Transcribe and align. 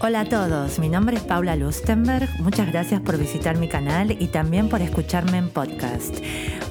Hola 0.00 0.20
a 0.20 0.24
todos, 0.26 0.78
mi 0.78 0.88
nombre 0.88 1.16
es 1.16 1.24
Paula 1.24 1.56
Lustenberg, 1.56 2.28
muchas 2.40 2.68
gracias 2.68 3.00
por 3.00 3.18
visitar 3.18 3.58
mi 3.58 3.66
canal 3.66 4.12
y 4.12 4.28
también 4.28 4.68
por 4.68 4.80
escucharme 4.80 5.38
en 5.38 5.48
podcast. 5.48 6.14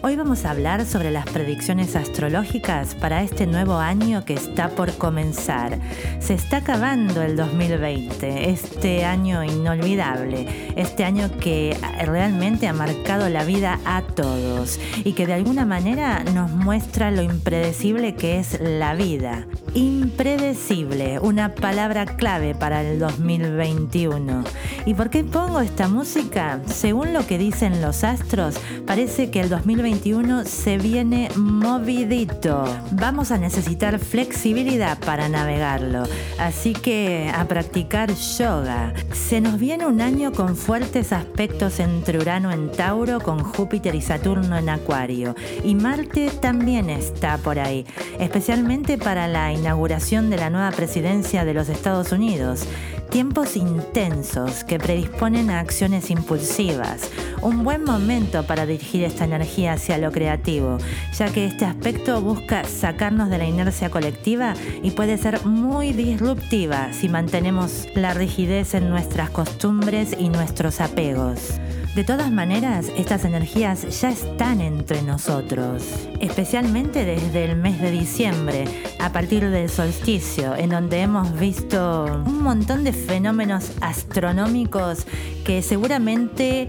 Hoy 0.01 0.15
vamos 0.15 0.45
a 0.45 0.51
hablar 0.51 0.85
sobre 0.85 1.11
las 1.11 1.25
predicciones 1.25 1.97
astrológicas 1.97 2.95
para 2.95 3.23
este 3.23 3.45
nuevo 3.45 3.77
año 3.77 4.23
que 4.23 4.35
está 4.35 4.69
por 4.69 4.93
comenzar. 4.93 5.79
Se 6.19 6.35
está 6.35 6.57
acabando 6.57 7.21
el 7.21 7.35
2020, 7.35 8.49
este 8.49 9.03
año 9.03 9.43
inolvidable, 9.43 10.71
este 10.77 11.03
año 11.03 11.29
que 11.39 11.75
realmente 12.05 12.67
ha 12.67 12.73
marcado 12.73 13.27
la 13.27 13.43
vida 13.43 13.79
a 13.85 14.03
todos 14.03 14.79
y 15.03 15.13
que 15.13 15.25
de 15.25 15.33
alguna 15.33 15.65
manera 15.65 16.23
nos 16.33 16.51
muestra 16.51 17.11
lo 17.11 17.23
impredecible 17.23 18.15
que 18.15 18.39
es 18.39 18.61
la 18.61 18.93
vida. 18.93 19.47
Impredecible, 19.73 21.19
una 21.19 21.55
palabra 21.55 22.05
clave 22.05 22.55
para 22.55 22.81
el 22.81 22.99
2021. 23.17 24.43
¿Y 24.85 24.93
por 24.93 25.09
qué 25.09 25.23
pongo 25.23 25.59
esta 25.59 25.87
música? 25.87 26.61
Según 26.67 27.13
lo 27.13 27.25
que 27.25 27.37
dicen 27.37 27.81
los 27.81 28.03
astros, 28.03 28.55
parece 28.85 29.29
que 29.31 29.41
el 29.41 29.49
2021 29.49 30.45
se 30.45 30.77
viene 30.77 31.29
movidito. 31.35 32.65
Vamos 32.91 33.31
a 33.31 33.37
necesitar 33.37 33.99
flexibilidad 33.99 34.99
para 34.99 35.29
navegarlo, 35.29 36.03
así 36.39 36.73
que 36.73 37.31
a 37.33 37.45
practicar 37.47 38.13
yoga. 38.13 38.93
Se 39.13 39.41
nos 39.41 39.59
viene 39.59 39.85
un 39.85 40.01
año 40.01 40.31
con 40.31 40.55
fuertes 40.55 41.11
aspectos 41.11 41.79
entre 41.79 42.19
Urano 42.19 42.51
en 42.51 42.71
Tauro, 42.71 43.19
con 43.19 43.43
Júpiter 43.43 43.95
y 43.95 44.01
Saturno 44.01 44.57
en 44.57 44.69
Acuario. 44.69 45.35
Y 45.63 45.75
Marte 45.75 46.29
también 46.41 46.89
está 46.89 47.37
por 47.37 47.59
ahí, 47.59 47.85
especialmente 48.19 48.97
para 48.97 49.27
la 49.27 49.51
inauguración 49.51 50.29
de 50.29 50.37
la 50.37 50.49
nueva 50.49 50.71
presidencia 50.71 51.45
de 51.45 51.53
los 51.53 51.69
Estados 51.69 52.11
Unidos. 52.11 52.67
Tiempos 53.09 53.55
intensos 53.55 54.63
que 54.65 54.79
predisponen 54.79 55.49
a 55.49 55.59
acciones 55.59 56.11
impulsivas. 56.11 57.09
Un 57.41 57.63
buen 57.63 57.83
momento 57.83 58.43
para 58.43 58.65
dirigir 58.65 59.03
esta 59.03 59.23
energía 59.23 59.73
hacia 59.73 59.97
lo 59.97 60.11
creativo, 60.11 60.77
ya 61.17 61.29
que 61.29 61.45
este 61.45 61.65
aspecto 61.65 62.21
busca 62.21 62.65
sacarnos 62.65 63.29
de 63.29 63.37
la 63.37 63.45
inercia 63.45 63.89
colectiva 63.89 64.55
y 64.83 64.91
puede 64.91 65.17
ser 65.17 65.45
muy 65.45 65.93
disruptiva 65.93 66.91
si 66.91 67.07
mantenemos 67.07 67.87
la 67.95 68.13
rigidez 68.13 68.73
en 68.73 68.89
nuestras 68.89 69.29
costumbres 69.29 70.15
y 70.19 70.29
nuestros 70.29 70.81
apegos. 70.81 71.59
De 71.97 72.03
todas 72.03 72.31
maneras, 72.31 72.91
estas 72.95 73.25
energías 73.25 73.99
ya 74.01 74.11
están 74.11 74.61
entre 74.61 75.01
nosotros, 75.01 75.81
especialmente 76.19 77.03
desde 77.03 77.45
el 77.45 77.55
mes 77.55 77.81
de 77.81 77.89
diciembre, 77.89 78.65
a 78.99 79.11
partir 79.11 79.49
del 79.49 79.67
solsticio, 79.67 80.55
en 80.55 80.69
donde 80.69 81.01
hemos 81.01 81.33
visto 81.39 82.05
un 82.23 82.43
montón 82.43 82.83
de 82.83 82.93
fenómenos 82.93 83.71
astronómicos 83.81 85.07
que 85.43 85.63
seguramente 85.63 86.67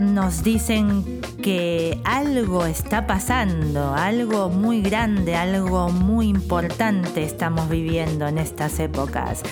nos 0.00 0.42
dicen 0.42 1.15
que 1.46 2.00
algo 2.02 2.66
está 2.66 3.06
pasando, 3.06 3.94
algo 3.94 4.48
muy 4.48 4.82
grande, 4.82 5.36
algo 5.36 5.90
muy 5.90 6.26
importante 6.26 7.22
estamos 7.22 7.68
viviendo 7.68 8.26
en 8.26 8.38
estas 8.38 8.80
épocas. 8.80 9.44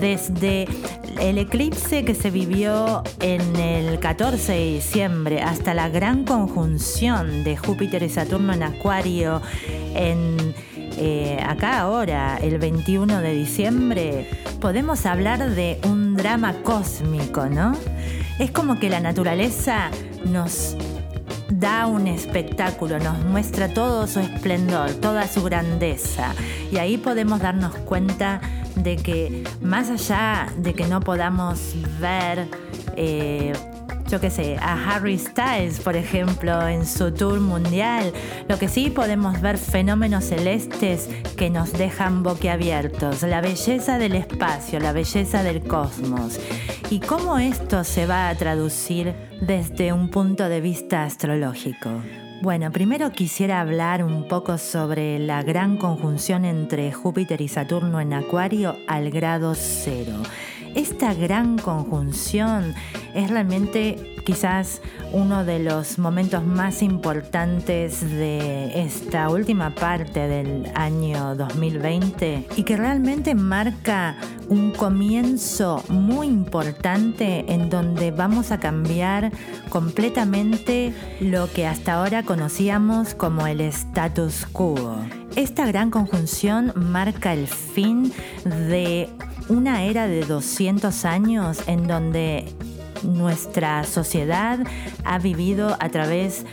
Desde 0.00 0.68
el 1.18 1.38
eclipse 1.38 2.04
que 2.04 2.14
se 2.14 2.30
vivió 2.30 3.02
en 3.18 3.56
el 3.56 3.98
14 3.98 4.52
de 4.52 4.74
diciembre 4.74 5.42
hasta 5.42 5.74
la 5.74 5.88
gran 5.88 6.22
conjunción 6.22 7.42
de 7.42 7.56
Júpiter 7.56 8.04
y 8.04 8.10
Saturno 8.10 8.52
en 8.52 8.62
Acuario 8.62 9.42
en 9.96 10.54
eh, 10.98 11.42
acá 11.44 11.80
ahora, 11.80 12.38
el 12.40 12.60
21 12.60 13.22
de 13.22 13.32
diciembre, 13.32 14.30
podemos 14.60 15.04
hablar 15.04 15.50
de 15.50 15.80
un 15.82 16.14
drama 16.14 16.62
cósmico, 16.62 17.46
¿no? 17.46 17.76
Es 18.38 18.52
como 18.52 18.78
que 18.78 18.88
la 18.88 19.00
naturaleza 19.00 19.90
nos 20.24 20.76
da 21.52 21.86
un 21.86 22.06
espectáculo, 22.06 22.98
nos 22.98 23.18
muestra 23.24 23.68
todo 23.68 24.06
su 24.06 24.20
esplendor, 24.20 24.92
toda 24.94 25.26
su 25.28 25.42
grandeza. 25.42 26.34
Y 26.70 26.78
ahí 26.78 26.96
podemos 26.96 27.40
darnos 27.40 27.74
cuenta 27.74 28.40
de 28.76 28.96
que 28.96 29.44
más 29.60 29.90
allá 29.90 30.52
de 30.56 30.74
que 30.74 30.86
no 30.86 31.00
podamos 31.00 31.74
ver, 32.00 32.48
eh, 32.96 33.52
yo 34.10 34.20
qué 34.20 34.30
sé, 34.30 34.56
a 34.60 34.72
Harry 34.72 35.16
Styles, 35.18 35.78
por 35.78 35.94
ejemplo, 35.94 36.66
en 36.66 36.84
su 36.84 37.12
tour 37.12 37.38
mundial, 37.38 38.12
lo 38.48 38.58
que 38.58 38.66
sí 38.66 38.90
podemos 38.90 39.40
ver 39.40 39.56
fenómenos 39.56 40.24
celestes 40.24 41.08
que 41.36 41.48
nos 41.48 41.72
dejan 41.72 42.24
boquiabiertos, 42.24 43.22
la 43.22 43.40
belleza 43.40 43.98
del 43.98 44.16
espacio, 44.16 44.80
la 44.80 44.92
belleza 44.92 45.44
del 45.44 45.62
cosmos. 45.62 46.40
¿Y 46.90 46.98
cómo 46.98 47.38
esto 47.38 47.84
se 47.84 48.06
va 48.06 48.28
a 48.28 48.34
traducir 48.34 49.14
desde 49.40 49.92
un 49.92 50.10
punto 50.10 50.48
de 50.48 50.60
vista 50.60 51.04
astrológico? 51.04 51.90
Bueno, 52.42 52.72
primero 52.72 53.12
quisiera 53.12 53.60
hablar 53.60 54.02
un 54.02 54.26
poco 54.26 54.58
sobre 54.58 55.20
la 55.20 55.42
gran 55.42 55.76
conjunción 55.76 56.44
entre 56.44 56.90
Júpiter 56.90 57.40
y 57.42 57.48
Saturno 57.48 58.00
en 58.00 58.14
Acuario 58.14 58.76
al 58.88 59.10
grado 59.10 59.54
cero. 59.54 60.14
Esta 60.74 61.14
gran 61.14 61.58
conjunción 61.58 62.74
es 63.14 63.28
realmente 63.30 64.10
quizás 64.24 64.80
uno 65.12 65.44
de 65.44 65.58
los 65.58 65.98
momentos 65.98 66.44
más 66.44 66.82
importantes 66.82 68.00
de 68.08 68.82
esta 68.84 69.28
última 69.28 69.74
parte 69.74 70.28
del 70.28 70.70
año 70.74 71.34
2020 71.34 72.46
y 72.56 72.62
que 72.62 72.76
realmente 72.76 73.34
marca 73.34 74.16
un 74.48 74.70
comienzo 74.72 75.82
muy 75.88 76.28
importante 76.28 77.52
en 77.52 77.70
donde 77.70 78.10
vamos 78.10 78.52
a 78.52 78.60
cambiar 78.60 79.32
completamente 79.68 80.92
lo 81.20 81.50
que 81.52 81.66
hasta 81.66 81.94
ahora 81.94 82.22
conocíamos 82.22 83.14
como 83.14 83.46
el 83.46 83.60
status 83.60 84.46
quo. 84.46 84.96
Esta 85.36 85.66
gran 85.66 85.90
conjunción 85.90 86.72
marca 86.74 87.32
el 87.32 87.46
fin 87.46 88.12
de 88.44 89.08
una 89.48 89.84
era 89.84 90.06
de 90.06 90.24
200 90.24 91.04
años 91.04 91.62
en 91.66 91.86
donde 91.86 92.46
nuestra 93.02 93.84
sociedad 93.84 94.58
ha 95.04 95.18
vivido 95.18 95.76
a 95.80 95.88
través 95.88 96.44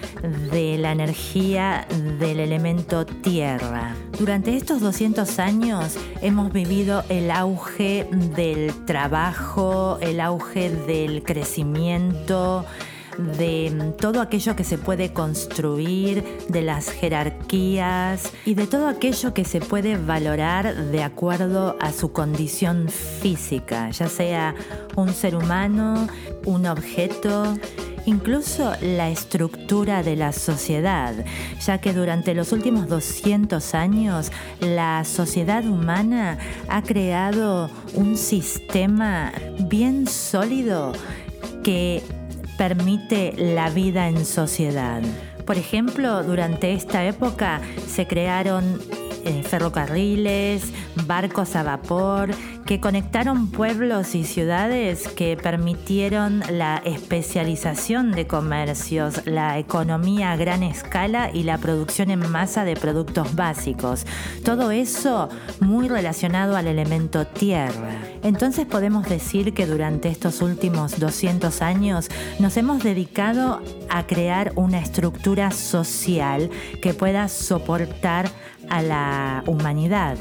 de 0.52 0.78
la 0.78 0.92
energía 0.92 1.88
del 2.20 2.40
elemento 2.40 3.06
tierra. 3.06 3.96
Durante 4.18 4.56
estos 4.56 4.82
200 4.82 5.40
años 5.40 5.98
hemos 6.22 6.52
vivido 6.52 7.04
el 7.10 7.32
auge 7.32 8.08
del 8.36 8.74
trabajo, 8.86 9.98
el 10.02 10.20
auge 10.20 10.70
del 10.70 11.24
crecimiento, 11.24 12.66
de 13.18 13.94
todo 14.00 14.22
aquello 14.22 14.56
que 14.56 14.64
se 14.64 14.78
puede 14.78 15.14
construir, 15.14 16.24
de 16.50 16.62
las 16.62 16.90
jerarquías 16.90 18.32
y 18.46 18.54
de 18.54 18.68
todo 18.68 18.88
aquello 18.88 19.34
que 19.34 19.46
se 19.46 19.60
puede 19.60 19.98
valorar 19.98 20.76
de 20.76 21.04
acuerdo 21.04 21.76
a 21.80 21.92
su 21.92 22.12
condición 22.12 22.90
física, 22.90 23.90
ya 23.92 24.08
sea 24.08 24.56
un 24.96 25.14
ser 25.14 25.36
humano, 25.36 26.08
un 26.46 26.66
objeto, 26.66 27.58
incluso 28.06 28.72
la 28.82 29.10
estructura 29.10 30.04
de 30.04 30.16
la 30.16 30.32
sociedad, 30.32 31.14
ya 31.66 31.80
que 31.80 31.94
durante 31.94 32.34
los 32.34 32.52
últimos 32.52 32.88
200 32.88 33.74
años 33.74 34.32
la 34.62 35.04
sociedad 35.04 35.66
humana 35.66 36.38
ha 36.70 36.84
creado 36.84 37.70
un 37.94 38.18
sistema 38.18 39.34
bien 39.60 40.08
sólido 40.08 40.94
que 41.64 42.02
permite 42.58 43.34
la 43.38 43.70
vida 43.70 44.08
en 44.08 44.26
sociedad. 44.26 45.02
Por 45.46 45.58
ejemplo, 45.58 46.24
durante 46.24 46.74
esta 46.74 47.06
época 47.06 47.62
se 47.88 48.06
crearon 48.08 48.80
eh, 49.24 49.44
ferrocarriles, 49.44 50.74
barcos 51.06 51.56
a 51.56 51.64
vapor, 51.64 52.32
que 52.68 52.82
conectaron 52.82 53.50
pueblos 53.50 54.14
y 54.14 54.26
ciudades 54.26 55.08
que 55.08 55.38
permitieron 55.38 56.44
la 56.52 56.82
especialización 56.84 58.12
de 58.12 58.28
comercios, 58.28 59.26
la 59.26 59.58
economía 59.58 60.34
a 60.34 60.36
gran 60.36 60.64
escala 60.64 61.32
y 61.34 61.44
la 61.44 61.60
producción 61.60 62.12
en 62.12 62.30
masa 62.30 62.66
de 62.66 62.76
productos 62.76 63.36
básicos. 63.36 64.06
Todo 64.44 64.72
eso 64.72 65.30
muy 65.62 65.88
relacionado 65.88 66.58
al 66.58 66.68
elemento 66.68 67.26
tierra. 67.26 68.02
Entonces 68.22 68.66
podemos 68.66 69.08
decir 69.08 69.54
que 69.54 69.66
durante 69.66 70.10
estos 70.10 70.42
últimos 70.42 71.00
200 71.00 71.62
años 71.62 72.10
nos 72.38 72.58
hemos 72.58 72.84
dedicado 72.84 73.62
a 73.90 74.06
crear 74.06 74.52
una 74.56 74.80
estructura 74.80 75.52
social 75.52 76.50
que 76.82 76.94
pueda 76.94 77.30
soportar 77.30 78.30
a 78.70 78.82
la 78.82 79.44
humanidad. 79.48 80.18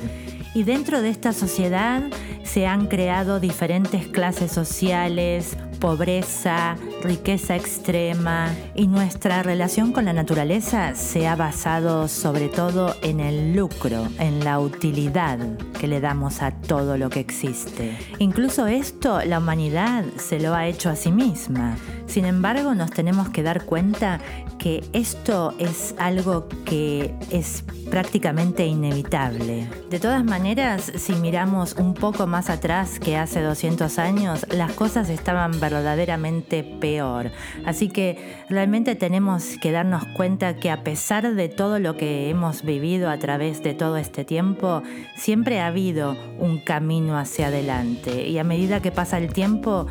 Y 0.57 0.65
dentro 0.65 1.03
de 1.03 1.11
esta 1.11 1.35
sociedad 1.35 2.03
se 2.43 2.67
han 2.67 2.87
creado 2.87 3.41
diferentes 3.41 4.09
clases 4.09 4.51
sociales, 4.51 5.55
pobreza, 5.81 6.77
riqueza 7.03 7.57
extrema 7.57 8.55
y 8.75 8.87
nuestra 8.87 9.43
relación 9.43 9.93
con 9.93 10.07
la 10.07 10.15
naturaleza 10.15 10.95
se 10.95 11.29
ha 11.29 11.37
basado 11.37 12.09
sobre 12.09 12.49
todo 12.49 12.97
en 13.03 13.21
el 13.21 13.55
lucro, 13.55 14.09
en 14.19 14.47
la 14.47 14.59
utilidad 14.59 15.39
que 15.79 15.89
le 15.89 16.01
damos 16.01 16.41
a 16.41 16.53
todo 16.53 16.97
lo 16.97 17.11
que 17.11 17.21
existe. 17.21 17.95
Incluso 18.19 18.67
esto 18.67 19.21
la 19.27 19.41
humanidad 19.41 20.07
se 20.17 20.41
lo 20.41 20.55
ha 20.55 20.69
hecho 20.69 20.89
a 20.89 20.97
sí 20.97 21.13
misma. 21.13 21.77
Sin 22.07 22.25
embargo, 22.25 22.75
nos 22.75 22.91
tenemos 22.91 23.29
que 23.29 23.43
dar 23.43 23.65
cuenta 23.65 24.21
que 24.59 24.85
esto 24.93 25.55
es 25.59 25.95
algo 25.99 26.49
que 26.65 27.15
es 27.31 27.65
prácticamente 27.91 28.67
inevitable. 28.67 29.69
De 29.91 30.01
todas 30.01 30.25
maneras, 30.25 30.93
si 30.97 31.15
miramos 31.15 31.75
un 31.75 31.95
poco 31.95 32.27
más 32.27 32.51
atrás 32.51 32.99
que 32.99 33.17
hace 33.17 33.43
200 33.43 33.99
años, 33.99 34.47
las 34.51 34.73
cosas 34.73 35.09
estaban 35.09 35.61
verdaderamente 35.61 36.65
peor. 36.81 37.31
Así 37.65 37.89
que 37.89 38.45
realmente 38.49 38.97
tenemos 38.97 39.57
que 39.61 39.73
darnos 39.73 40.05
cuenta 40.17 40.57
que 40.57 40.71
a 40.71 40.83
pesar 40.83 41.35
de 41.35 41.49
todo 41.49 41.79
lo 41.79 41.97
que 41.97 42.31
hemos 42.31 42.63
vivido 42.63 43.11
a 43.11 43.19
través 43.19 43.63
de 43.63 43.75
todo 43.75 43.97
este 43.97 44.25
tiempo, 44.25 44.83
siempre 45.17 45.61
ha 45.61 45.67
habido 45.67 46.17
un 46.39 46.59
camino 46.59 47.19
hacia 47.19 47.49
adelante. 47.49 48.27
Y 48.27 48.39
a 48.39 48.45
medida 48.45 48.81
que 48.81 48.91
pasa 48.91 49.19
el 49.19 49.33
tiempo, 49.33 49.87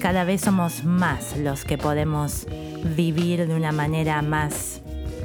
cada 0.00 0.24
vez 0.24 0.42
somos 0.42 0.84
más 0.84 1.36
los 1.36 1.64
que 1.64 1.78
podemos 1.78 2.46
vivir 2.96 3.46
de 3.46 3.54
una 3.54 3.72
manera 3.72 4.22
más 4.22 4.80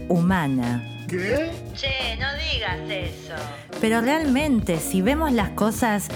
humana. 0.10 0.84
¿Qué? 1.08 1.52
Che, 1.76 2.18
no 2.20 2.28
digas 2.34 2.80
eso. 2.90 3.36
Pero 3.80 4.02
realmente, 4.02 4.80
si 4.80 5.02
vemos 5.02 5.32
las 5.32 5.50
cosas 5.50 6.10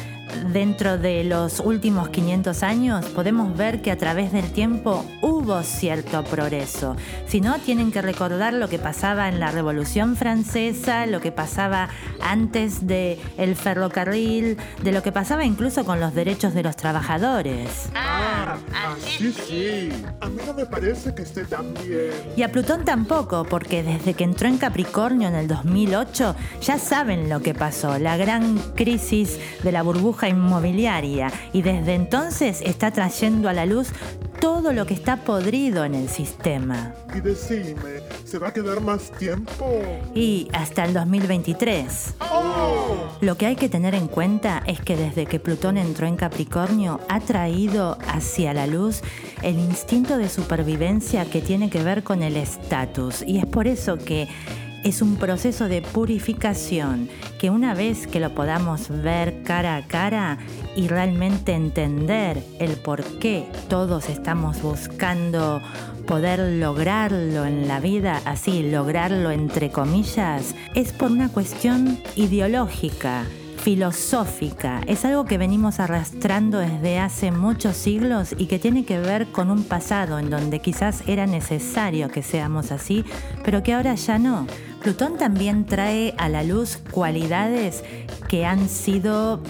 dentro 0.52 0.98
de 0.98 1.24
los 1.24 1.60
últimos 1.60 2.10
500 2.10 2.64
años 2.64 3.06
podemos 3.08 3.56
ver 3.56 3.82
que 3.82 3.92
a 3.92 3.98
través 3.98 4.32
del 4.32 4.52
tiempo 4.52 5.06
hubo 5.22 5.62
cierto 5.64 6.24
progreso. 6.24 6.96
Si 7.28 7.42
no, 7.42 7.60
tienen 7.60 7.92
que 7.92 8.02
recordar 8.02 8.54
lo 8.54 8.70
que 8.70 8.80
pasaba 8.80 9.30
en 9.30 9.40
la 9.40 9.52
Revolución 9.52 10.16
Francesa, 10.16 11.06
lo 11.06 11.22
que 11.22 11.32
pasaba 11.32 11.90
antes 12.22 12.86
del 12.88 13.18
el 13.38 13.56
ferrocarril, 13.56 14.58
de 14.84 14.92
lo 14.92 15.04
que 15.04 15.12
pasaba 15.12 15.46
incluso 15.46 15.86
con 15.86 16.00
los 16.00 16.14
derechos 16.14 16.54
de 16.54 16.64
los 16.64 16.76
trabajadores. 16.76 17.90
Ah, 17.96 18.58
ah 18.74 18.96
sí, 19.00 19.34
sí. 19.34 19.90
A 20.22 20.28
mí 20.28 20.38
no 20.46 20.54
me 20.54 20.66
parece 20.66 21.14
que 21.14 21.24
esté 21.24 21.46
tan 21.46 21.74
bien. 21.74 22.12
Y 22.36 22.44
a 22.44 22.52
Plutón 22.52 22.86
tampoco, 22.86 23.46
porque 23.46 23.84
desde 23.84 24.14
que 24.14 24.24
entró 24.24 24.48
en 24.48 24.58
Capricornio 24.58 25.28
en 25.28 25.36
el 25.36 25.48
2008, 25.48 26.36
ya 26.62 26.78
saben 26.78 27.30
lo 27.30 27.42
que 27.42 27.54
pasó, 27.54 27.98
la 28.00 28.18
gran 28.18 28.58
crisis 28.76 29.40
de 29.64 29.72
la 29.72 29.84
burbuja 29.84 30.19
inmobiliaria 30.28 31.32
y 31.54 31.62
desde 31.62 31.94
entonces 31.94 32.62
está 32.62 32.92
trayendo 32.92 33.48
a 33.48 33.54
la 33.54 33.66
luz 33.66 33.92
todo 34.40 34.72
lo 34.72 34.86
que 34.86 34.94
está 34.94 35.18
podrido 35.18 35.84
en 35.84 35.96
el 35.96 36.10
sistema. 36.10 36.94
Y 37.16 37.20
decime, 37.20 38.02
¿se 38.24 38.40
va 38.40 38.50
a 38.50 38.54
quedar 38.54 38.82
más 38.82 39.12
tiempo? 39.12 39.82
Y 40.16 40.48
hasta 40.54 40.86
el 40.86 40.94
2023. 40.94 42.16
Lo 43.22 43.36
que 43.36 43.46
hay 43.46 43.56
que 43.56 43.70
tener 43.70 43.96
en 43.96 44.08
cuenta 44.08 44.64
es 44.66 44.80
que 44.80 44.96
desde 44.96 45.26
que 45.26 45.40
Plutón 45.40 45.78
entró 45.78 46.08
en 46.08 46.16
Capricornio 46.16 47.00
ha 47.10 47.20
traído 47.20 47.98
hacia 48.08 48.54
la 48.54 48.66
luz 48.66 49.02
el 49.42 49.60
instinto 49.60 50.18
de 50.18 50.30
supervivencia 50.30 51.26
que 51.26 51.42
tiene 51.42 51.70
que 51.70 51.84
ver 51.84 52.04
con 52.04 52.24
el 52.24 52.38
estatus. 52.38 53.24
Y 53.26 53.40
es 53.40 53.46
por 53.46 53.68
eso 53.68 53.98
que 53.98 54.28
es 54.84 55.02
un 55.02 55.18
proceso 55.18 55.68
de 55.68 55.82
purificación 55.82 57.10
que 57.40 57.50
una 57.50 57.74
vez 57.74 58.08
que 58.08 58.20
lo 58.20 58.34
podamos 58.34 58.90
ver 58.90 59.44
cara 59.44 59.76
a 59.76 59.88
cara 59.88 60.38
y 60.76 60.88
realmente 60.88 61.54
entender 61.54 62.44
el 62.60 62.72
por 62.78 63.04
qué 63.20 63.46
todos 63.68 64.10
estamos 64.10 64.62
buscando 64.62 65.62
poder 66.08 66.40
lograrlo 66.40 67.46
en 67.46 67.68
la 67.68 67.80
vida, 67.80 68.22
así 68.26 68.64
lograrlo 68.64 69.32
entre 69.32 69.70
comillas, 69.70 70.56
es 70.74 70.92
por 70.92 71.12
una 71.12 71.30
cuestión 71.30 72.00
ideológica 72.16 73.26
filosófica. 73.64 74.82
Es 74.88 75.06
algo 75.06 75.26
que 75.26 75.38
venimos 75.38 75.80
arrastrando 75.80 76.60
desde 76.60 77.00
hace 77.00 77.32
muchos 77.32 77.76
siglos 77.76 78.34
y 78.38 78.48
que 78.48 78.60
tiene 78.60 78.86
que 78.86 79.00
ver 79.00 79.28
con 79.28 79.52
un 79.52 79.64
pasado 79.64 80.20
en 80.20 80.30
donde 80.30 80.60
quizás 80.60 81.04
era 81.08 81.28
necesario 81.28 82.10
que 82.10 82.24
seamos 82.24 82.72
así, 82.72 83.04
pero 83.44 83.62
que 83.62 83.74
ahora 83.74 83.96
ya 83.96 84.18
no. 84.18 84.48
Plutón 84.82 85.18
también 85.18 85.66
trae 85.66 86.16
a 86.18 86.30
la 86.30 86.44
luz 86.44 86.78
cualidades 86.92 87.84
que 88.30 88.46
han 88.46 88.70
sido 88.70 89.42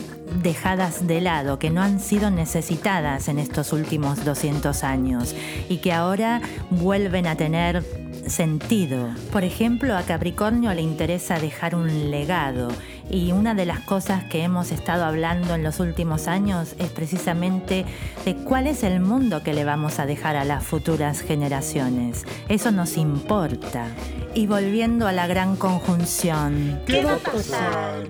dejadas 0.42 1.06
de 1.06 1.22
lado, 1.22 1.60
que 1.60 1.70
no 1.70 1.82
han 1.82 2.00
sido 2.00 2.32
necesitadas 2.32 3.28
en 3.28 3.40
estos 3.40 3.74
últimos 3.74 4.26
200 4.26 4.84
años 4.84 5.36
y 5.70 5.78
que 5.78 5.94
ahora 5.94 6.42
vuelven 6.72 7.28
a 7.28 7.36
tener 7.36 7.84
sentido. 8.28 9.10
Por 9.32 9.44
ejemplo, 9.44 9.98
a 9.98 10.04
Capricornio 10.04 10.74
le 10.74 10.82
interesa 10.82 11.40
dejar 11.40 11.76
un 11.76 12.12
legado 12.12 12.70
y 13.10 13.32
una 13.32 13.56
de 13.56 13.66
las 13.66 13.80
cosas 13.82 14.24
que 14.26 14.44
hemos 14.44 14.72
estado 14.72 15.06
hablando 15.06 15.56
en 15.56 15.64
los 15.64 15.80
últimos 15.80 16.28
años 16.28 16.76
es 16.78 16.90
precisamente 16.90 17.86
de 18.26 18.36
cuál 18.36 18.68
es 18.68 18.84
el 18.84 19.00
mundo 19.00 19.44
que 19.44 19.54
le 19.54 19.64
vamos 19.64 20.00
a 20.00 20.06
dejar 20.06 20.36
a 20.36 20.46
las 20.46 20.64
futuras 20.64 21.22
generaciones. 21.22 22.26
Eso 22.48 22.72
nos 22.72 22.98
importa. 22.98 23.88
Y 24.36 24.46
volviendo 24.48 25.08
a 25.08 25.12
la 25.12 25.28
gran 25.28 25.56
conjunción. 25.56 26.82
¿Qué 26.86 27.04
va 27.04 27.14
a 27.14 27.18
pasar? 27.18 28.08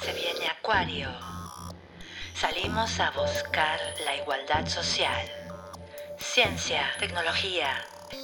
Se 0.00 0.12
viene 0.14 0.48
Acuario. 0.58 1.08
Salimos 2.34 2.98
a 3.00 3.10
buscar 3.10 3.78
la 4.04 4.16
igualdad 4.16 4.66
social. 4.66 5.26
Ciencia, 6.18 6.82
tecnología, 6.98 7.68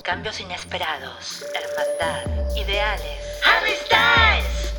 cambios 0.02 0.40
inesperados, 0.40 1.44
hermandad, 1.54 2.56
ideales, 2.56 3.18
amistades. 3.44 4.74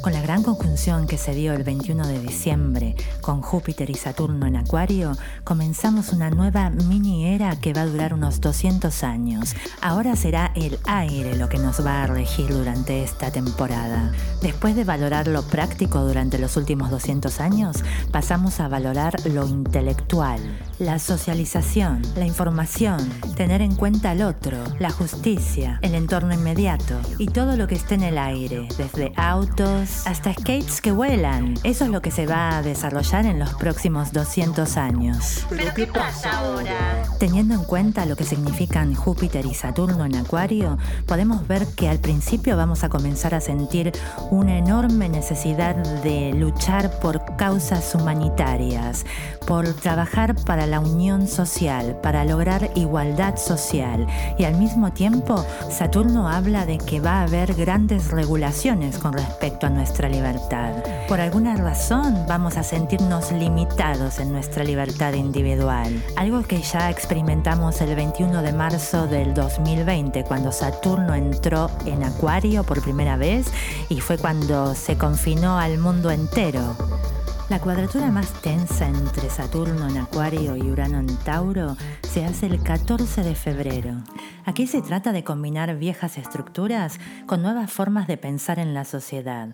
Con 0.00 0.12
la 0.12 0.20
gran 0.20 0.42
conjunción 0.42 1.06
que 1.08 1.18
se 1.18 1.32
dio 1.34 1.54
el 1.54 1.64
21 1.64 2.06
de 2.06 2.20
diciembre 2.20 2.94
con 3.20 3.42
Júpiter 3.42 3.90
y 3.90 3.94
Saturno 3.94 4.46
en 4.46 4.56
Acuario, 4.56 5.16
comenzamos 5.42 6.10
una 6.10 6.30
nueva 6.30 6.70
mini 6.70 7.26
era 7.26 7.56
que 7.56 7.72
va 7.72 7.82
a 7.82 7.86
durar 7.86 8.14
unos 8.14 8.40
200 8.40 9.02
años. 9.02 9.56
Ahora 9.80 10.14
será 10.14 10.52
el 10.54 10.78
aire 10.84 11.36
lo 11.36 11.48
que 11.48 11.58
nos 11.58 11.84
va 11.84 12.04
a 12.04 12.06
regir 12.06 12.48
durante 12.48 13.02
esta 13.02 13.32
temporada. 13.32 14.12
Después 14.40 14.76
de 14.76 14.84
valorar 14.84 15.26
lo 15.26 15.42
práctico 15.42 16.04
durante 16.04 16.38
los 16.38 16.56
últimos 16.56 16.90
200 16.90 17.40
años, 17.40 17.78
pasamos 18.12 18.60
a 18.60 18.68
valorar 18.68 19.14
lo 19.26 19.46
intelectual, 19.46 20.40
la 20.78 20.98
socialización, 20.98 22.02
la 22.14 22.24
información, 22.24 22.98
tener 23.36 23.62
en 23.62 23.74
cuenta 23.74 24.12
al 24.12 24.22
otro, 24.22 24.56
la 24.78 24.90
justicia, 24.90 25.80
el 25.82 25.94
entorno 25.94 26.32
inmediato 26.32 27.00
y 27.18 27.26
todo 27.26 27.56
lo 27.56 27.66
que 27.66 27.74
esté 27.74 27.96
en 27.96 28.04
el 28.04 28.18
aire, 28.18 28.68
desde 28.76 29.12
autos 29.16 30.06
hasta 30.06 30.32
skates 30.32 30.80
que 30.80 30.92
vuelan. 30.92 31.54
Eso 31.64 31.84
es 31.84 31.90
lo 31.90 32.00
que 32.00 32.12
se 32.12 32.26
va 32.26 32.58
a 32.58 32.62
desarrollar 32.62 33.26
en 33.26 33.40
los 33.40 33.54
próximos 33.54 34.12
200 34.12 34.76
años. 34.76 35.46
¿Pero, 35.50 35.74
qué 35.74 35.86
pasa 35.86 36.38
ahora? 36.38 37.04
Teniendo 37.18 37.54
en 37.54 37.64
cuenta 37.64 38.06
lo 38.06 38.14
que 38.14 38.24
significan 38.24 38.94
Júpiter 38.94 39.46
y 39.46 39.54
Saturno 39.54 40.04
en 40.04 40.14
Acuario, 40.14 40.78
podemos 41.06 41.48
ver 41.48 41.66
que 41.66 41.88
al 41.88 41.98
principio 41.98 42.56
vamos 42.56 42.84
a 42.84 42.88
comenzar 42.88 43.34
a 43.34 43.40
sentir 43.40 43.92
una 44.30 44.56
enorme 44.56 45.08
necesidad 45.08 45.74
de 46.02 46.32
luchar 46.34 47.00
por 47.00 47.36
causas 47.36 47.94
humanitarias, 47.96 49.04
por 49.46 49.72
trabajar 49.74 50.36
para 50.44 50.67
la 50.68 50.80
unión 50.80 51.26
social, 51.26 51.98
para 52.02 52.24
lograr 52.24 52.70
igualdad 52.74 53.36
social. 53.36 54.06
Y 54.38 54.44
al 54.44 54.56
mismo 54.56 54.92
tiempo, 54.92 55.44
Saturno 55.70 56.28
habla 56.28 56.66
de 56.66 56.78
que 56.78 57.00
va 57.00 57.20
a 57.20 57.22
haber 57.22 57.54
grandes 57.54 58.10
regulaciones 58.10 58.98
con 58.98 59.12
respecto 59.12 59.66
a 59.66 59.70
nuestra 59.70 60.08
libertad. 60.08 60.74
Por 61.08 61.20
alguna 61.20 61.56
razón 61.56 62.24
vamos 62.28 62.56
a 62.56 62.62
sentirnos 62.62 63.32
limitados 63.32 64.18
en 64.18 64.32
nuestra 64.32 64.64
libertad 64.64 65.14
individual. 65.14 66.02
Algo 66.16 66.42
que 66.42 66.62
ya 66.62 66.90
experimentamos 66.90 67.80
el 67.80 67.94
21 67.94 68.42
de 68.42 68.52
marzo 68.52 69.06
del 69.06 69.34
2020, 69.34 70.24
cuando 70.24 70.52
Saturno 70.52 71.14
entró 71.14 71.70
en 71.86 72.04
Acuario 72.04 72.64
por 72.64 72.82
primera 72.82 73.16
vez 73.16 73.46
y 73.88 74.00
fue 74.00 74.18
cuando 74.18 74.74
se 74.74 74.96
confinó 74.96 75.58
al 75.58 75.78
mundo 75.78 76.10
entero. 76.10 76.76
La 77.48 77.60
cuadratura 77.60 78.10
más 78.10 78.30
tensa 78.42 78.86
entre 78.86 79.30
Saturno 79.30 79.88
en 79.88 79.96
Acuario 79.96 80.54
y 80.54 80.70
Urano 80.70 80.98
en 80.98 81.16
Tauro 81.16 81.78
se 82.02 82.26
hace 82.26 82.44
el 82.44 82.62
14 82.62 83.22
de 83.22 83.34
febrero. 83.34 83.94
Aquí 84.44 84.66
se 84.66 84.82
trata 84.82 85.12
de 85.12 85.24
combinar 85.24 85.74
viejas 85.76 86.18
estructuras 86.18 87.00
con 87.26 87.40
nuevas 87.40 87.70
formas 87.70 88.06
de 88.06 88.18
pensar 88.18 88.58
en 88.58 88.74
la 88.74 88.84
sociedad. 88.84 89.48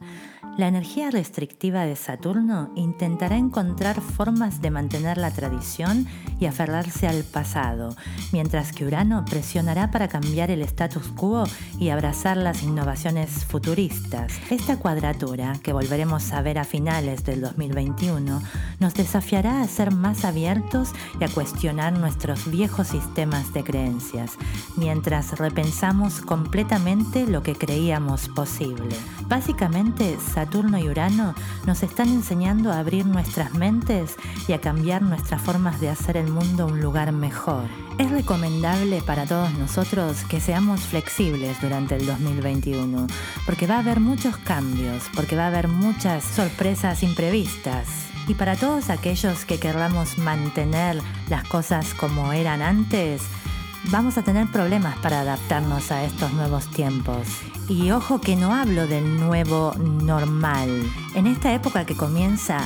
La 0.56 0.68
energía 0.68 1.10
restrictiva 1.10 1.84
de 1.84 1.96
Saturno 1.96 2.70
intentará 2.76 3.36
encontrar 3.36 4.00
formas 4.00 4.60
de 4.60 4.70
mantener 4.70 5.18
la 5.18 5.32
tradición 5.32 6.06
y 6.38 6.46
aferrarse 6.46 7.08
al 7.08 7.24
pasado, 7.24 7.96
mientras 8.32 8.70
que 8.70 8.86
Urano 8.86 9.24
presionará 9.24 9.90
para 9.90 10.06
cambiar 10.06 10.52
el 10.52 10.62
status 10.62 11.08
quo 11.08 11.44
y 11.80 11.88
abrazar 11.88 12.36
las 12.36 12.62
innovaciones 12.62 13.44
futuristas. 13.44 14.32
Esta 14.48 14.78
cuadratura, 14.78 15.54
que 15.60 15.72
volveremos 15.72 16.32
a 16.32 16.40
ver 16.42 16.58
a 16.58 16.64
finales 16.64 17.24
del 17.24 17.40
2020, 17.40 17.83
2021 17.84 18.42
nos 18.80 18.94
desafiará 18.94 19.60
a 19.60 19.68
ser 19.68 19.92
más 19.92 20.24
abiertos 20.24 20.90
y 21.20 21.24
a 21.24 21.28
cuestionar 21.28 21.92
nuestros 21.92 22.50
viejos 22.50 22.88
sistemas 22.88 23.52
de 23.52 23.64
creencias, 23.64 24.32
mientras 24.76 25.38
repensamos 25.38 26.20
completamente 26.20 27.26
lo 27.26 27.42
que 27.42 27.54
creíamos 27.54 28.28
posible. 28.28 28.96
Básicamente, 29.28 30.18
Saturno 30.34 30.78
y 30.78 30.88
Urano 30.88 31.34
nos 31.66 31.82
están 31.82 32.08
enseñando 32.08 32.72
a 32.72 32.78
abrir 32.78 33.06
nuestras 33.06 33.54
mentes 33.54 34.16
y 34.48 34.52
a 34.52 34.60
cambiar 34.60 35.02
nuestras 35.02 35.40
formas 35.40 35.80
de 35.80 35.90
hacer 35.90 36.16
el 36.16 36.28
mundo 36.28 36.66
un 36.66 36.80
lugar 36.80 37.12
mejor. 37.12 37.64
Es 37.98 38.10
recomendable 38.10 39.02
para 39.02 39.24
todos 39.24 39.52
nosotros 39.54 40.24
que 40.28 40.40
seamos 40.40 40.80
flexibles 40.80 41.60
durante 41.60 41.94
el 41.94 42.06
2021, 42.06 43.06
porque 43.46 43.68
va 43.68 43.76
a 43.76 43.78
haber 43.78 44.00
muchos 44.00 44.36
cambios, 44.38 45.04
porque 45.14 45.36
va 45.36 45.44
a 45.44 45.48
haber 45.48 45.68
muchas 45.68 46.24
sorpresas 46.24 47.04
imprevistas. 47.04 47.73
Y 48.26 48.34
para 48.34 48.56
todos 48.56 48.90
aquellos 48.90 49.44
que 49.44 49.58
querramos 49.58 50.18
mantener 50.18 51.00
las 51.28 51.44
cosas 51.44 51.92
como 51.94 52.32
eran 52.32 52.62
antes, 52.62 53.22
vamos 53.90 54.16
a 54.16 54.22
tener 54.22 54.46
problemas 54.48 54.96
para 54.98 55.20
adaptarnos 55.20 55.90
a 55.90 56.04
estos 56.04 56.32
nuevos 56.32 56.70
tiempos. 56.70 57.26
Y 57.68 57.90
ojo 57.90 58.20
que 58.20 58.36
no 58.36 58.54
hablo 58.54 58.86
del 58.86 59.20
nuevo 59.20 59.74
normal. 59.78 60.70
En 61.14 61.26
esta 61.26 61.52
época 61.52 61.84
que 61.84 61.96
comienza 61.96 62.64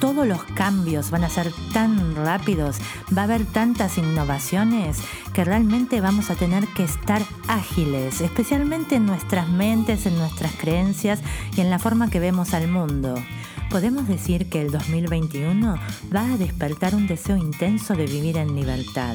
todos 0.00 0.26
los 0.26 0.42
cambios 0.44 1.10
van 1.10 1.24
a 1.24 1.30
ser 1.30 1.52
tan 1.72 2.14
rápidos, 2.14 2.76
va 3.16 3.22
a 3.22 3.24
haber 3.24 3.46
tantas 3.46 3.96
innovaciones 3.96 4.98
que 5.32 5.44
realmente 5.44 6.00
vamos 6.00 6.30
a 6.30 6.34
tener 6.34 6.66
que 6.68 6.84
estar 6.84 7.22
ágiles, 7.48 8.20
especialmente 8.20 8.96
en 8.96 9.06
nuestras 9.06 9.48
mentes, 9.48 10.06
en 10.06 10.18
nuestras 10.18 10.52
creencias 10.52 11.20
y 11.56 11.60
en 11.60 11.70
la 11.70 11.78
forma 11.78 12.10
que 12.10 12.20
vemos 12.20 12.54
al 12.54 12.68
mundo. 12.68 13.14
Podemos 13.70 14.06
decir 14.06 14.48
que 14.48 14.62
el 14.62 14.70
2021 14.70 15.78
va 16.14 16.32
a 16.32 16.36
despertar 16.36 16.94
un 16.94 17.06
deseo 17.06 17.36
intenso 17.36 17.94
de 17.94 18.06
vivir 18.06 18.36
en 18.36 18.54
libertad 18.54 19.14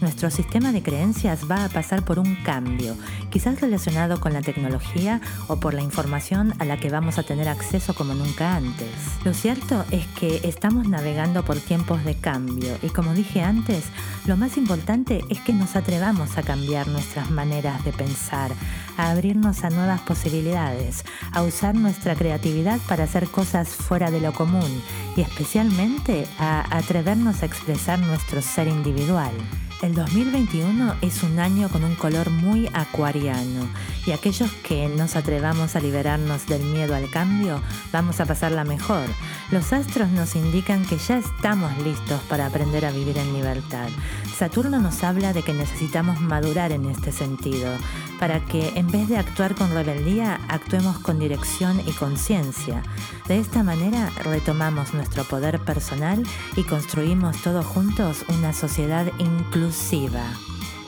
nuestro 0.00 0.30
sistema 0.30 0.72
de 0.72 0.82
creencias 0.82 1.50
va 1.50 1.64
a 1.64 1.68
pasar 1.68 2.04
por 2.04 2.18
un 2.18 2.36
cambio, 2.42 2.96
quizás 3.30 3.60
relacionado 3.60 4.20
con 4.20 4.32
la 4.32 4.42
tecnología 4.42 5.20
o 5.48 5.60
por 5.60 5.74
la 5.74 5.82
información 5.82 6.54
a 6.58 6.64
la 6.64 6.78
que 6.78 6.90
vamos 6.90 7.18
a 7.18 7.22
tener 7.22 7.48
acceso 7.48 7.94
como 7.94 8.14
nunca 8.14 8.56
antes. 8.56 8.88
Lo 9.24 9.34
cierto 9.34 9.84
es 9.90 10.06
que 10.18 10.40
estamos 10.44 10.88
navegando 10.88 11.44
por 11.44 11.58
tiempos 11.58 12.04
de 12.04 12.14
cambio 12.14 12.76
y 12.82 12.88
como 12.88 13.14
dije 13.14 13.42
antes, 13.42 13.84
lo 14.26 14.36
más 14.36 14.56
importante 14.56 15.24
es 15.28 15.40
que 15.40 15.52
nos 15.52 15.76
atrevamos 15.76 16.38
a 16.38 16.42
cambiar 16.42 16.88
nuestras 16.88 17.30
maneras 17.30 17.84
de 17.84 17.92
pensar, 17.92 18.52
a 18.96 19.10
abrirnos 19.10 19.64
a 19.64 19.70
nuevas 19.70 20.00
posibilidades, 20.00 21.04
a 21.32 21.42
usar 21.42 21.74
nuestra 21.74 22.14
creatividad 22.14 22.78
para 22.88 23.04
hacer 23.04 23.28
cosas 23.28 23.68
fuera 23.68 24.10
de 24.10 24.20
lo 24.20 24.32
común 24.32 24.82
y 25.16 25.20
especialmente 25.20 26.26
a 26.38 26.76
atrevernos 26.76 27.42
a 27.42 27.46
expresar 27.46 27.98
nuestro 27.98 28.42
ser 28.42 28.68
individual. 28.68 29.32
El 29.82 29.94
2021 29.94 30.96
es 31.00 31.22
un 31.22 31.38
año 31.38 31.70
con 31.70 31.84
un 31.84 31.94
color 31.94 32.28
muy 32.28 32.68
acuariano 32.74 33.66
y 34.04 34.10
aquellos 34.10 34.52
que 34.62 34.90
nos 34.90 35.16
atrevamos 35.16 35.74
a 35.74 35.80
liberarnos 35.80 36.46
del 36.46 36.62
miedo 36.64 36.94
al 36.94 37.08
cambio 37.08 37.62
vamos 37.90 38.20
a 38.20 38.26
pasarla 38.26 38.64
mejor. 38.64 39.06
Los 39.50 39.72
astros 39.72 40.10
nos 40.10 40.36
indican 40.36 40.84
que 40.84 40.98
ya 40.98 41.16
estamos 41.16 41.76
listos 41.78 42.20
para 42.28 42.44
aprender 42.44 42.84
a 42.84 42.90
vivir 42.90 43.16
en 43.16 43.32
libertad. 43.32 43.88
Saturno 44.36 44.80
nos 44.80 45.02
habla 45.02 45.32
de 45.32 45.42
que 45.42 45.54
necesitamos 45.54 46.20
madurar 46.20 46.72
en 46.72 46.84
este 46.84 47.10
sentido, 47.10 47.72
para 48.18 48.44
que 48.44 48.72
en 48.74 48.90
vez 48.90 49.08
de 49.08 49.16
actuar 49.16 49.54
con 49.54 49.72
rebeldía, 49.72 50.40
actuemos 50.48 50.98
con 50.98 51.18
dirección 51.18 51.80
y 51.86 51.92
conciencia. 51.92 52.82
De 53.28 53.38
esta 53.38 53.62
manera 53.62 54.10
retomamos 54.24 54.92
nuestro 54.92 55.24
poder 55.24 55.58
personal 55.60 56.22
y 56.56 56.64
construimos 56.64 57.40
todos 57.42 57.64
juntos 57.64 58.24
una 58.28 58.52
sociedad 58.52 59.06
inclusiva. 59.18 59.69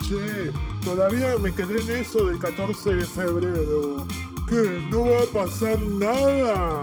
Che, 0.02 0.52
todavía 0.84 1.36
me 1.38 1.52
quedé 1.52 1.80
en 1.80 2.02
eso 2.02 2.26
del 2.26 2.38
14 2.38 2.94
de 2.94 3.04
febrero. 3.04 4.06
¿Qué? 4.48 4.86
¿No 4.90 5.02
va 5.02 5.22
a 5.22 5.44
pasar 5.44 5.80
nada? 5.80 6.80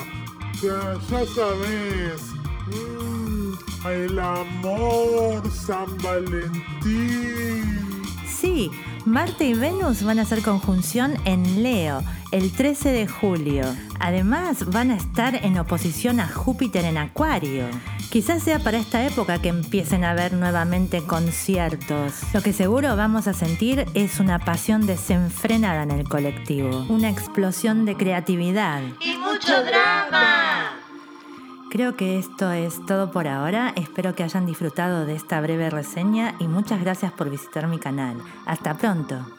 Ya, 0.62 0.98
ya 1.10 1.26
sabes. 1.26 2.22
Mm, 2.68 3.88
el 3.88 4.20
amor, 4.20 5.42
San 5.52 5.98
Valentín. 6.02 7.80
Sí, 8.28 8.72
Marte 9.06 9.46
y 9.46 9.54
Venus 9.54 10.04
van 10.04 10.20
a 10.20 10.22
hacer 10.22 10.42
conjunción 10.42 11.16
en 11.26 11.64
Leo 11.64 12.02
el 12.32 12.52
13 12.52 12.92
de 12.92 13.08
julio. 13.08 13.64
Además, 14.00 14.70
van 14.72 14.92
a 14.92 14.96
estar 14.96 15.36
en 15.36 15.58
oposición 15.58 16.20
a 16.20 16.28
Júpiter 16.28 16.86
en 16.86 16.98
Acuario. 16.98 17.66
Quizás 18.10 18.44
sea 18.44 18.60
para 18.60 18.78
esta 18.78 19.06
época 19.06 19.42
que 19.42 19.50
empiecen 19.50 20.04
a 20.04 20.12
haber 20.12 20.34
nuevamente 20.34 21.02
conciertos. 21.04 22.14
Lo 22.34 22.42
que 22.42 22.54
seguro 22.54 22.96
vamos 22.96 23.28
a 23.28 23.34
sentir 23.34 23.86
es 23.94 24.20
una 24.20 24.40
pasión 24.40 24.86
desenfrenada 24.86 25.84
en 25.84 25.92
el 25.92 26.08
colectivo, 26.08 26.86
una 26.90 27.10
explosión 27.10 27.86
de 27.86 27.96
creatividad. 27.96 28.82
Y 29.00 29.18
mucho 29.18 29.64
drama. 29.64 30.72
Creo 31.70 31.96
que 31.96 32.18
esto 32.18 32.52
es 32.52 32.84
todo 32.88 33.12
por 33.12 33.28
ahora. 33.28 33.74
Espero 33.76 34.16
que 34.16 34.24
hayan 34.24 34.48
disfrutado 34.48 35.06
de 35.06 35.16
esta 35.16 35.40
breve 35.40 35.70
reseña 35.70 36.34
y 36.40 36.48
muchas 36.48 36.82
gracias 36.82 37.12
por 37.12 37.30
visitar 37.30 37.68
mi 37.68 37.78
canal. 37.78 38.18
Hasta 38.48 38.76
pronto. 38.76 39.39